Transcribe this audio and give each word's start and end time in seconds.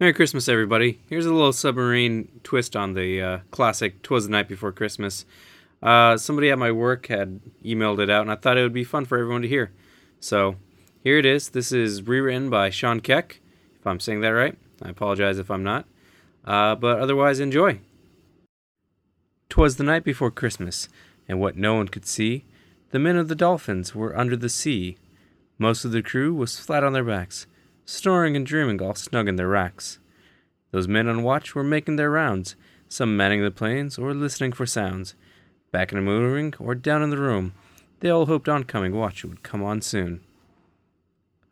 Merry 0.00 0.14
Christmas, 0.14 0.48
everybody. 0.48 0.98
Here's 1.10 1.26
a 1.26 1.34
little 1.34 1.52
submarine 1.52 2.40
twist 2.42 2.74
on 2.74 2.94
the 2.94 3.20
uh, 3.20 3.38
classic 3.50 4.00
Twas 4.00 4.24
the 4.24 4.30
Night 4.30 4.48
Before 4.48 4.72
Christmas. 4.72 5.26
Uh, 5.82 6.16
somebody 6.16 6.48
at 6.48 6.58
my 6.58 6.72
work 6.72 7.08
had 7.08 7.42
emailed 7.62 7.98
it 7.98 8.08
out, 8.08 8.22
and 8.22 8.32
I 8.32 8.36
thought 8.36 8.56
it 8.56 8.62
would 8.62 8.72
be 8.72 8.82
fun 8.82 9.04
for 9.04 9.18
everyone 9.18 9.42
to 9.42 9.48
hear. 9.48 9.72
So 10.18 10.56
here 11.04 11.18
it 11.18 11.26
is. 11.26 11.50
This 11.50 11.70
is 11.70 12.04
rewritten 12.04 12.48
by 12.48 12.70
Sean 12.70 13.00
Keck, 13.00 13.42
if 13.78 13.86
I'm 13.86 14.00
saying 14.00 14.22
that 14.22 14.30
right. 14.30 14.56
I 14.80 14.88
apologize 14.88 15.38
if 15.38 15.50
I'm 15.50 15.62
not. 15.62 15.84
Uh, 16.46 16.76
but 16.76 16.98
otherwise, 16.98 17.38
enjoy. 17.38 17.80
Twas 19.50 19.76
the 19.76 19.84
night 19.84 20.02
before 20.02 20.30
Christmas, 20.30 20.88
and 21.28 21.38
what 21.38 21.58
no 21.58 21.74
one 21.74 21.88
could 21.88 22.06
see, 22.06 22.46
the 22.90 22.98
men 22.98 23.18
of 23.18 23.28
the 23.28 23.34
Dolphins 23.34 23.94
were 23.94 24.18
under 24.18 24.34
the 24.34 24.48
sea. 24.48 24.96
Most 25.58 25.84
of 25.84 25.92
the 25.92 26.02
crew 26.02 26.32
was 26.32 26.58
flat 26.58 26.84
on 26.84 26.94
their 26.94 27.04
backs 27.04 27.46
snoring 27.90 28.36
and 28.36 28.46
dreaming 28.46 28.80
all 28.80 28.94
snug 28.94 29.26
in 29.26 29.34
their 29.36 29.48
racks. 29.48 29.98
Those 30.70 30.86
men 30.86 31.08
on 31.08 31.24
watch 31.24 31.54
were 31.54 31.64
making 31.64 31.96
their 31.96 32.10
rounds, 32.10 32.54
some 32.88 33.16
manning 33.16 33.42
the 33.42 33.50
planes 33.50 33.98
or 33.98 34.14
listening 34.14 34.52
for 34.52 34.64
sounds. 34.64 35.16
Back 35.72 35.90
in 35.90 35.98
the 35.98 36.02
maneuvering 36.02 36.54
or 36.60 36.76
down 36.76 37.02
in 37.02 37.10
the 37.10 37.18
room, 37.18 37.52
they 37.98 38.08
all 38.08 38.26
hoped 38.26 38.48
oncoming 38.48 38.94
watch 38.94 39.24
would 39.24 39.42
come 39.42 39.62
on 39.62 39.82
soon. 39.82 40.20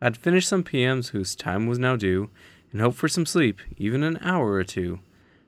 I'd 0.00 0.16
finished 0.16 0.48
some 0.48 0.62
PMs 0.62 1.08
whose 1.08 1.34
time 1.34 1.66
was 1.66 1.78
now 1.78 1.96
due, 1.96 2.30
and 2.70 2.80
hoped 2.80 2.96
for 2.96 3.08
some 3.08 3.26
sleep, 3.26 3.58
even 3.76 4.04
an 4.04 4.18
hour 4.22 4.52
or 4.52 4.64
two. 4.64 5.00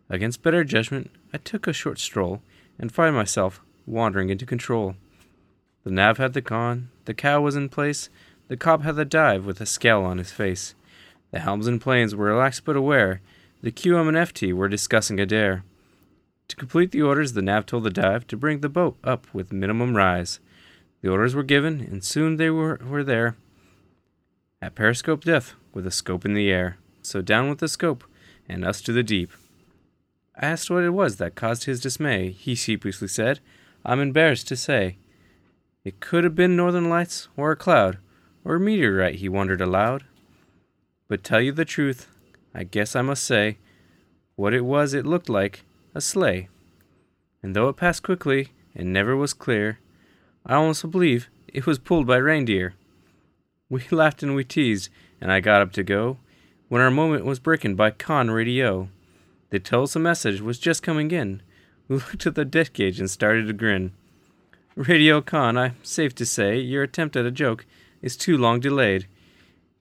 Against 0.08 0.42
better 0.42 0.64
judgment, 0.64 1.10
I 1.32 1.38
took 1.38 1.68
a 1.68 1.72
short 1.72 2.00
stroll, 2.00 2.42
and 2.78 2.90
find 2.90 3.14
myself 3.14 3.60
wandering 3.86 4.28
into 4.28 4.44
control. 4.44 4.96
The 5.84 5.90
nav 5.92 6.18
had 6.18 6.32
the 6.32 6.42
con, 6.42 6.90
the 7.04 7.14
cow 7.14 7.40
was 7.40 7.54
in 7.54 7.68
place, 7.68 8.10
the 8.48 8.56
COB 8.56 8.82
had 8.82 8.96
the 8.96 9.04
dive 9.04 9.46
with 9.46 9.60
a 9.60 9.66
scowl 9.66 10.04
on 10.04 10.18
his 10.18 10.32
face. 10.32 10.74
The 11.30 11.40
helms 11.40 11.66
and 11.66 11.80
planes 11.80 12.14
were 12.14 12.26
relaxed 12.26 12.64
but 12.64 12.76
aware. 12.76 13.20
The 13.62 13.72
QM 13.72 14.08
and 14.08 14.16
FT 14.16 14.52
were 14.52 14.68
discussing 14.68 15.20
a 15.20 15.26
dare. 15.26 15.64
To 16.48 16.56
complete 16.56 16.90
the 16.90 17.02
orders, 17.02 17.34
the 17.34 17.42
nav 17.42 17.66
told 17.66 17.84
the 17.84 17.90
dive 17.90 18.26
to 18.26 18.36
bring 18.36 18.60
the 18.60 18.68
boat 18.68 18.96
up 19.04 19.26
with 19.32 19.52
minimum 19.52 19.96
rise. 19.96 20.40
The 21.02 21.08
orders 21.08 21.34
were 21.34 21.42
given, 21.42 21.80
and 21.80 22.02
soon 22.02 22.36
they 22.36 22.50
were, 22.50 22.80
were 22.84 23.04
there. 23.04 23.36
At 24.60 24.74
periscope 24.74 25.24
depth, 25.24 25.54
with 25.72 25.86
a 25.86 25.90
scope 25.90 26.24
in 26.24 26.34
the 26.34 26.50
air. 26.50 26.78
So 27.02 27.22
down 27.22 27.48
with 27.48 27.58
the 27.58 27.68
scope, 27.68 28.04
and 28.48 28.64
us 28.64 28.80
to 28.82 28.92
the 28.92 29.02
deep. 29.02 29.30
I 30.36 30.46
asked 30.46 30.70
what 30.70 30.82
it 30.82 30.90
was 30.90 31.16
that 31.16 31.34
caused 31.34 31.64
his 31.64 31.80
dismay. 31.80 32.30
He 32.30 32.54
sheepishly 32.54 33.08
said, 33.08 33.40
I'm 33.84 34.00
embarrassed 34.00 34.48
to 34.48 34.56
say. 34.56 34.98
It 35.84 36.00
could 36.00 36.24
have 36.24 36.34
been 36.34 36.56
northern 36.56 36.90
lights, 36.90 37.28
or 37.36 37.52
a 37.52 37.56
cloud, 37.56 37.98
or 38.44 38.56
a 38.56 38.60
meteorite, 38.60 39.16
he 39.16 39.28
wondered 39.28 39.60
aloud. 39.60 40.04
But 41.10 41.24
tell 41.24 41.40
you 41.40 41.50
the 41.50 41.64
truth, 41.64 42.06
I 42.54 42.62
guess 42.62 42.94
I 42.94 43.02
must 43.02 43.24
say, 43.24 43.58
what 44.36 44.54
it 44.54 44.64
was 44.64 44.94
it 44.94 45.04
looked 45.04 45.28
like 45.28 45.64
a 45.92 46.00
sleigh. 46.00 46.48
And 47.42 47.56
though 47.56 47.68
it 47.68 47.76
passed 47.76 48.04
quickly 48.04 48.50
and 48.76 48.92
never 48.92 49.16
was 49.16 49.34
clear, 49.34 49.80
I 50.46 50.54
almost 50.54 50.88
believe 50.88 51.28
it 51.48 51.66
was 51.66 51.80
pulled 51.80 52.06
by 52.06 52.18
reindeer. 52.18 52.74
We 53.68 53.82
laughed 53.90 54.22
and 54.22 54.36
we 54.36 54.44
teased, 54.44 54.88
and 55.20 55.32
I 55.32 55.40
got 55.40 55.60
up 55.60 55.72
to 55.72 55.82
go, 55.82 56.18
when 56.68 56.80
our 56.80 56.92
moment 56.92 57.24
was 57.24 57.40
broken 57.40 57.74
by 57.74 57.90
con 57.90 58.30
radio. 58.30 58.88
They 59.50 59.58
told 59.58 59.84
us 59.84 59.96
a 59.96 59.98
message 59.98 60.40
was 60.40 60.60
just 60.60 60.82
coming 60.84 61.10
in. 61.10 61.42
We 61.88 61.96
looked 61.96 62.24
at 62.24 62.36
the 62.36 62.44
deck 62.44 62.72
gauge 62.72 63.00
and 63.00 63.10
started 63.10 63.48
to 63.48 63.52
grin. 63.52 63.90
Radio 64.76 65.20
Con, 65.20 65.58
I'm 65.58 65.74
safe 65.82 66.14
to 66.16 66.24
say, 66.24 66.60
your 66.60 66.84
attempt 66.84 67.16
at 67.16 67.26
a 67.26 67.32
joke 67.32 67.66
is 68.00 68.16
too 68.16 68.38
long 68.38 68.60
delayed. 68.60 69.08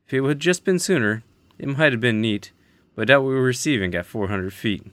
If 0.09 0.13
it 0.13 0.27
had 0.27 0.39
just 0.39 0.65
been 0.65 0.79
sooner, 0.79 1.21
it 1.59 1.67
might 1.67 1.91
have 1.91 2.01
been 2.01 2.19
neat, 2.19 2.51
but 2.95 3.09
that 3.09 3.21
we 3.21 3.31
were 3.31 3.43
receiving 3.43 3.93
at 3.93 4.07
400 4.07 4.51
feet. 4.51 4.87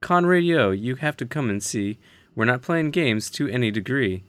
Con 0.00 0.24
radio, 0.24 0.70
you 0.70 0.96
have 0.96 1.18
to 1.18 1.26
come 1.26 1.50
and 1.50 1.62
see. 1.62 1.98
We're 2.34 2.46
not 2.46 2.62
playing 2.62 2.92
games 2.92 3.28
to 3.32 3.46
any 3.48 3.70
degree. 3.70 4.24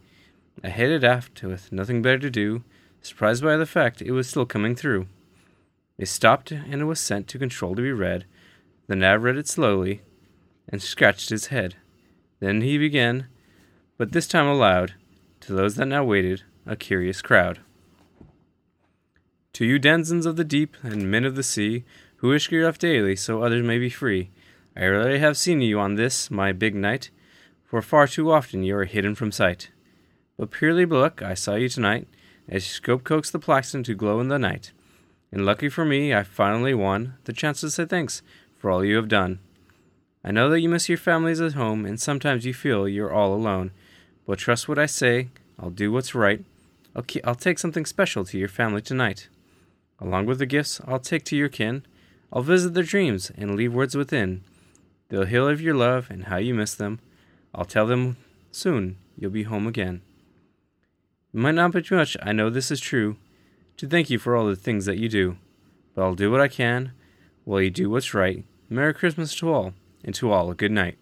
I 0.62 0.68
headed 0.68 1.06
aft 1.06 1.42
with 1.42 1.72
nothing 1.72 2.02
better 2.02 2.20
to 2.20 2.30
do, 2.30 2.66
surprised 3.02 3.42
by 3.42 3.56
the 3.56 3.66
fact 3.66 4.02
it 4.02 4.12
was 4.12 4.28
still 4.28 4.46
coming 4.46 4.76
through. 4.76 5.08
It 5.98 6.10
stopped 6.10 6.52
and 6.52 6.82
it 6.82 6.86
was 6.86 7.00
sent 7.00 7.30
to 7.30 7.40
control 7.40 7.74
to 7.74 7.82
be 7.82 7.94
read. 7.94 8.26
The 8.88 8.96
nav 8.98 9.24
read 9.24 9.38
it 9.38 9.48
slowly 9.48 10.02
and 10.68 10.82
scratched 10.82 11.30
his 11.30 11.48
head. 11.48 11.76
Then 12.42 12.60
he 12.60 12.78
began, 12.78 13.28
but 13.98 14.12
this 14.12 14.28
time 14.28 14.48
aloud, 14.48 14.96
to 15.42 15.54
those 15.54 15.76
that 15.76 15.86
now 15.86 16.04
waited, 16.04 16.44
a 16.66 16.76
curious 16.76 17.22
crowd. 17.22 17.62
To 19.58 19.66
you 19.66 19.80
denizens 19.80 20.28
of 20.28 20.36
the 20.36 20.44
deep 20.44 20.78
and 20.84 21.10
men 21.10 21.26
of 21.26 21.36
the 21.36 21.42
sea, 21.42 21.84
who 22.18 22.28
wish 22.28 22.52
your 22.52 22.66
life 22.66 22.78
daily 22.78 23.16
so 23.16 23.42
others 23.42 23.66
may 23.66 23.80
be 23.80 23.90
free, 23.90 24.30
I 24.76 24.86
rarely 24.86 25.18
have 25.18 25.36
seen 25.36 25.62
you 25.62 25.80
on 25.80 25.96
this, 25.96 26.30
my 26.30 26.52
big 26.52 26.76
night, 26.76 27.10
for 27.66 27.82
far 27.82 28.06
too 28.08 28.32
often 28.32 28.62
you 28.62 28.78
are 28.78 28.86
hidden 28.86 29.16
from 29.16 29.32
sight. 29.32 29.72
But 30.38 30.52
purely 30.52 30.86
luck, 30.86 31.24
I 31.24 31.34
saw 31.34 31.56
you 31.56 31.70
tonight, 31.70 32.08
as 32.48 32.68
scope 32.68 33.04
coaxed 33.04 33.32
the 33.32 33.40
plankton 33.40 33.82
to 33.86 33.96
glow 33.96 34.20
in 34.20 34.28
the 34.28 34.38
night. 34.38 34.74
And 35.32 35.44
lucky 35.44 35.70
for 35.70 35.86
me, 35.86 36.14
I 36.14 36.22
finally 36.22 36.76
won 36.76 37.16
the 37.24 37.34
chance 37.34 37.62
to 37.62 37.72
say 37.72 37.86
thanks 37.86 38.22
for 38.60 38.70
all 38.70 38.86
you 38.86 38.96
have 38.96 39.08
done. 39.08 39.40
I 40.24 40.30
know 40.30 40.52
that 40.52 40.62
you 40.62 40.70
miss 40.70 40.88
your 40.88 41.00
families 41.00 41.42
at 41.42 41.54
home, 41.54 41.84
and 41.84 42.00
sometimes 42.00 42.46
you 42.46 42.54
feel 42.54 42.88
you're 42.88 43.12
all 43.12 43.34
alone. 43.34 43.72
But 44.28 44.38
trust 44.38 44.70
what 44.70 44.78
I 44.78 44.86
say, 44.86 45.30
I'll 45.58 45.72
do 45.72 45.92
what's 45.92 46.14
right. 46.14 46.46
I'll, 46.96 47.02
ke- 47.02 47.26
I'll 47.26 47.34
take 47.34 47.58
something 47.58 47.88
special 47.88 48.24
to 48.26 48.38
your 48.38 48.50
family 48.50 48.84
tonight. 48.84 49.30
Along 50.00 50.26
with 50.26 50.40
the 50.40 50.46
gifts 50.46 50.80
I'll 50.86 51.00
take 51.00 51.24
to 51.26 51.36
your 51.36 51.50
kin, 51.50 51.84
I'll 52.32 52.44
visit 52.44 52.74
their 52.74 52.84
dreams 52.84 53.32
and 53.36 53.56
leave 53.56 53.74
words 53.74 53.96
within. 53.96 54.44
They'll 55.10 55.26
hear 55.26 55.50
of 55.50 55.62
your 55.62 55.76
love 55.76 56.08
and 56.10 56.26
how 56.26 56.38
you 56.38 56.54
miss 56.54 56.76
them. 56.76 57.00
I'll 57.56 57.66
tell 57.66 57.88
them 57.88 58.18
soon 58.52 58.98
you'll 59.18 59.32
be 59.32 59.44
home 59.44 59.68
again. 59.68 60.02
It 61.34 61.40
might 61.40 61.56
not 61.56 61.72
be 61.72 61.84
much, 61.92 62.18
I 62.22 62.32
know 62.32 62.50
this 62.50 62.72
is 62.72 62.80
true, 62.80 63.18
to 63.78 63.88
thank 63.88 64.10
you 64.10 64.20
for 64.20 64.36
all 64.36 64.48
the 64.48 64.56
things 64.56 64.86
that 64.86 64.98
you 64.98 65.10
do. 65.10 65.38
But 65.94 66.04
I'll 66.04 66.16
do 66.16 66.32
what 66.32 66.42
I 66.42 66.48
can 66.48 66.92
while 67.46 67.62
you 67.62 67.70
do 67.70 67.90
what's 67.90 68.14
right. 68.14 68.44
Merry 68.70 68.94
Christmas 68.94 69.34
to 69.36 69.52
all, 69.52 69.74
and 70.04 70.14
to 70.16 70.32
all 70.32 70.52
a 70.52 70.56
good 70.56 70.72
night. 70.72 70.98